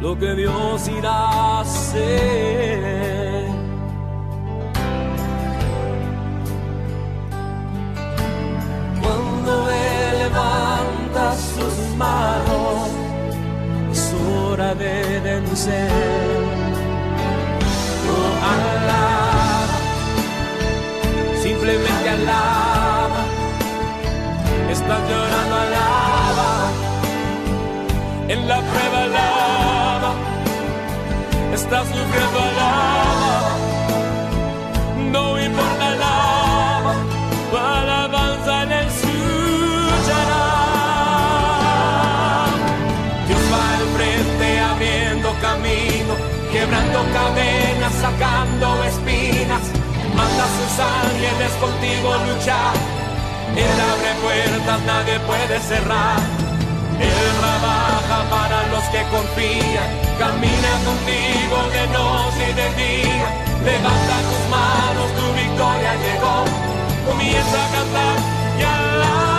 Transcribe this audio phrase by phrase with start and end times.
[0.00, 3.44] lo que Dios irá a hacer.
[9.02, 12.88] Cuando Él levanta sus manos,
[13.92, 15.90] es hora de vencer.
[18.10, 19.66] Oh, alaba,
[21.42, 23.22] simplemente alaba.
[24.70, 26.50] Estás llorando, alaba.
[28.28, 29.33] En la prueba, alaba.
[31.74, 32.40] Estás sufriendo.
[35.10, 36.94] No importa, alaba.
[37.50, 40.44] Tu alabanza el escuchará.
[43.26, 46.14] Dios va al frente abriendo camino,
[46.52, 49.64] quebrando cadenas, sacando espinas.
[50.14, 52.74] Manda sus ángeles contigo luchar.
[53.56, 56.33] Él abre puertas, nadie puede cerrar.
[58.94, 59.90] Que confían.
[60.18, 63.28] Camina contigo de noche y de día.
[63.70, 66.36] Levanta tus manos, tu victoria llegó.
[67.08, 68.16] Comienza a cantar
[68.58, 69.33] y alaba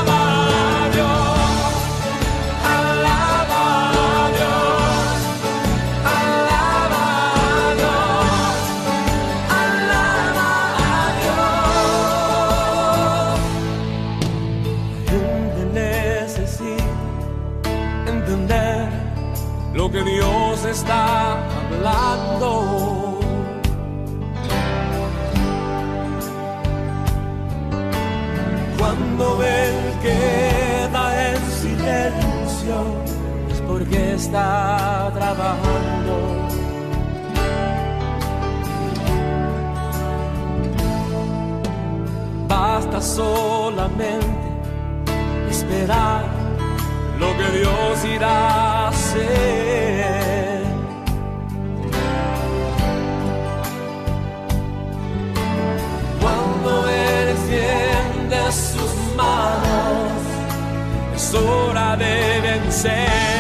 [62.83, 63.34] de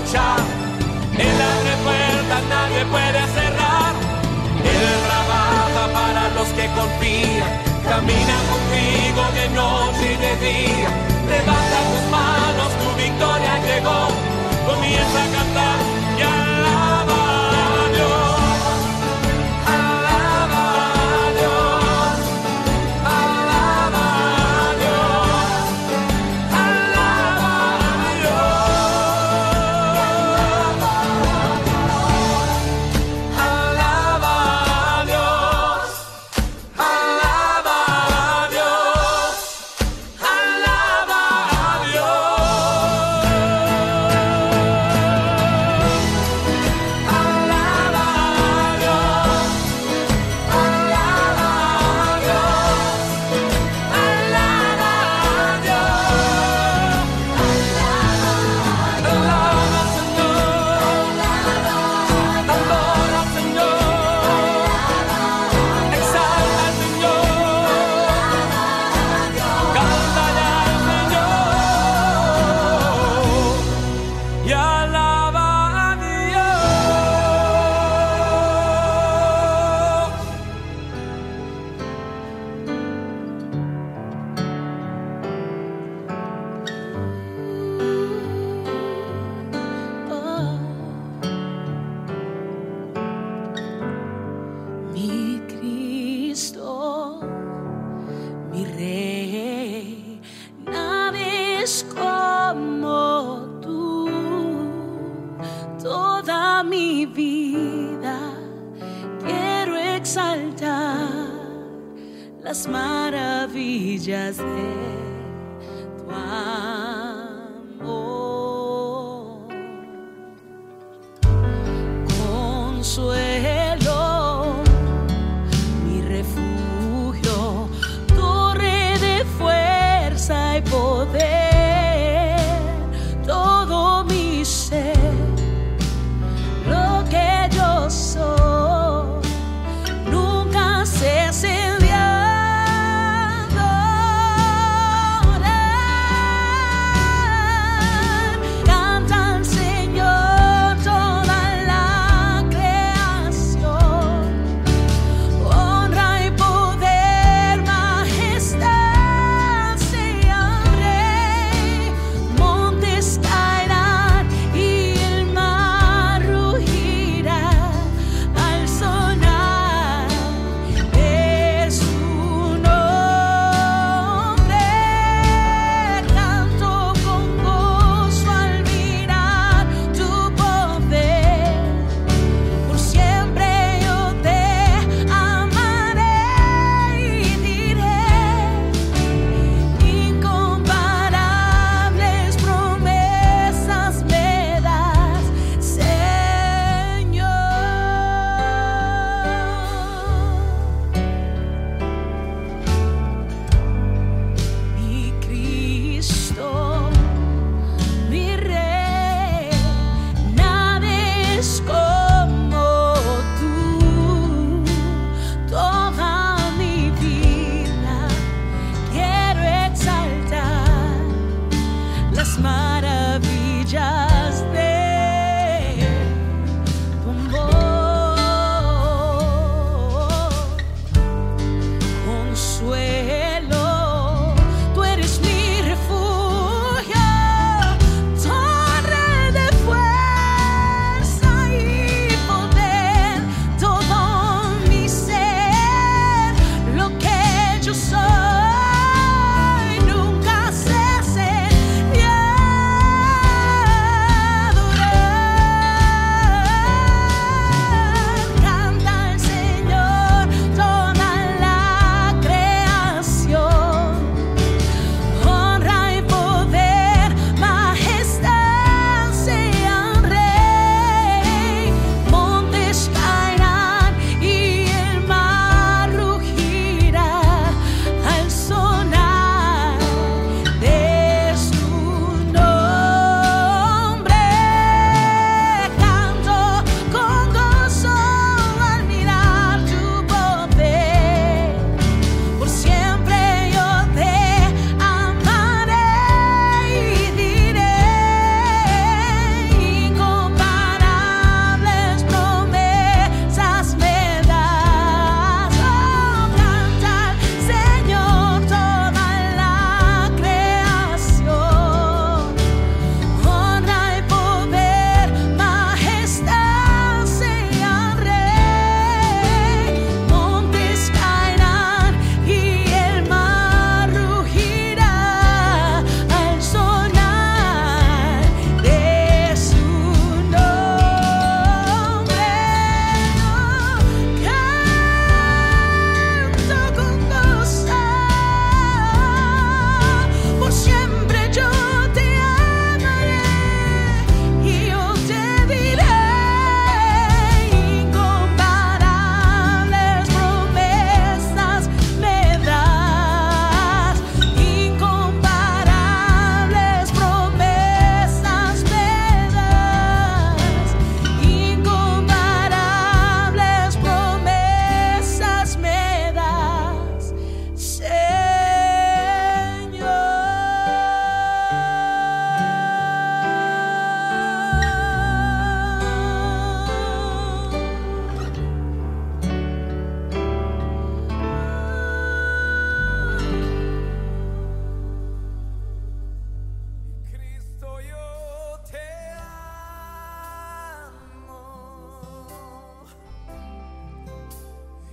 [0.00, 0.40] contigo a luchar.
[1.18, 3.94] Él abre puertas, nadie puede cerrar.
[4.64, 7.70] Él trabaja para los que confían.
[7.88, 10.88] Camina contigo de noche y de día.
[11.28, 14.29] Levanta tus manos, tu victoria llegó.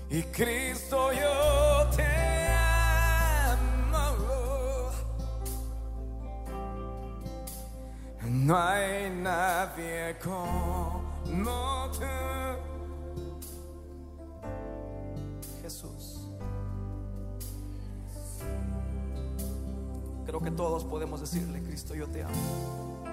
[0.10, 2.06] Y Cristo yo te
[3.54, 4.08] amo.
[8.26, 11.04] No hay nadie como
[11.92, 12.06] tú.
[15.62, 16.22] Jesús.
[20.26, 23.04] Creo que todos podemos decirle, Cristo yo te amo.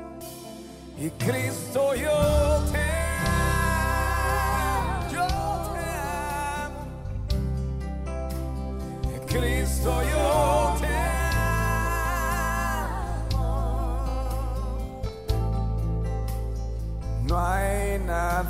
[0.97, 3.04] Y Cristo yo te amo.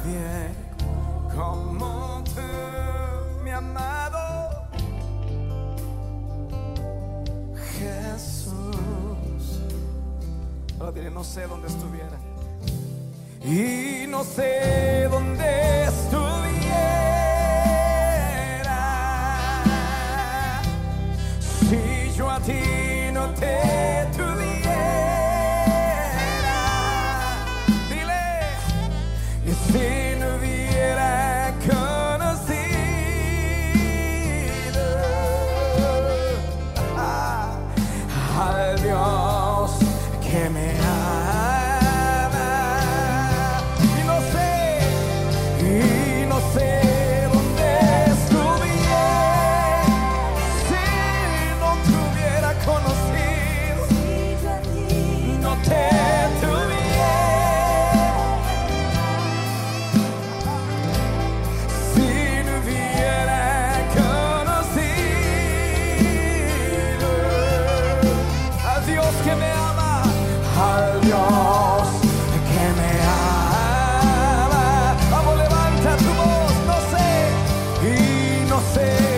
[0.05, 0.49] nadie
[1.35, 4.67] como tú, mi amado
[7.79, 8.53] Jesús.
[10.79, 12.19] Ahora diré, no sé dónde estuviera.
[13.45, 16.24] Y no sé dónde estuviera
[77.85, 79.14] y no sé.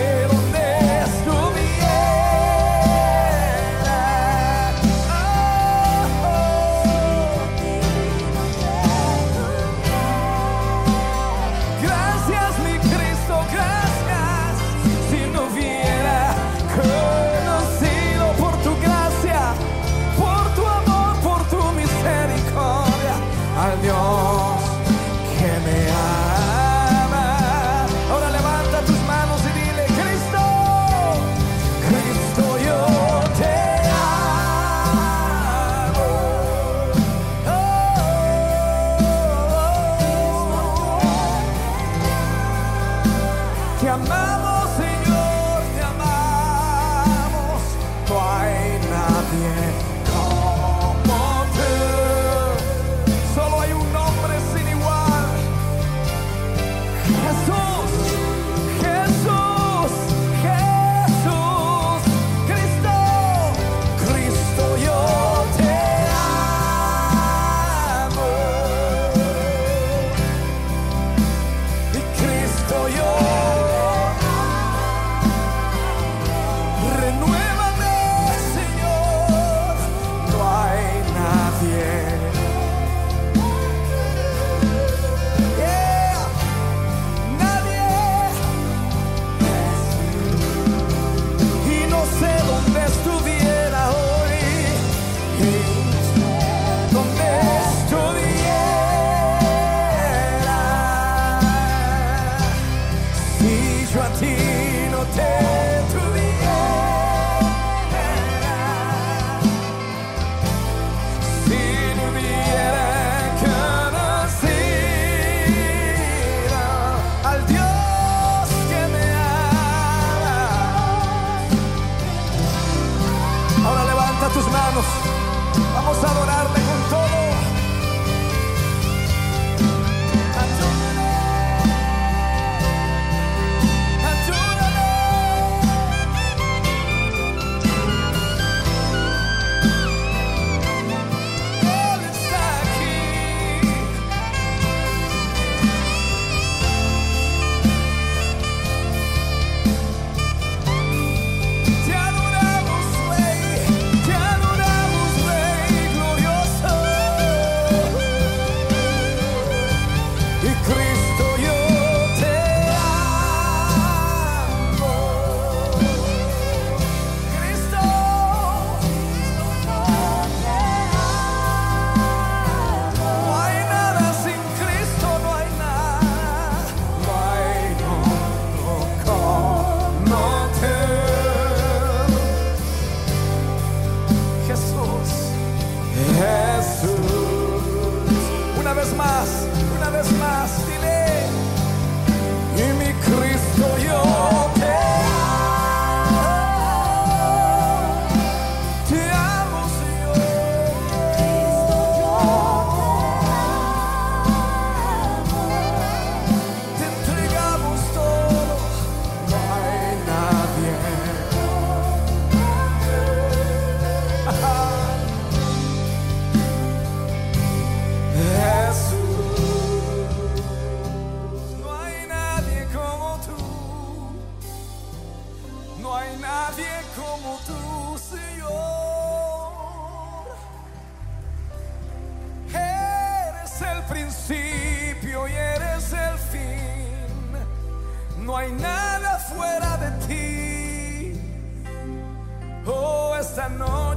[124.51, 125.16] manos.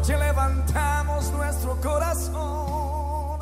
[0.01, 3.41] noche levantamos nuestro corazón.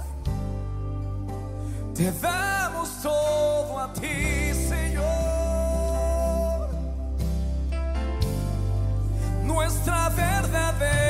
[1.94, 4.98] Te damos todo a ti, Señor.
[9.44, 11.07] Nuestra verdadera